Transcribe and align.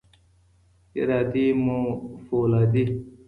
ارادې 0.99 1.47
مو 1.63 1.79
فولادي. 2.25 2.83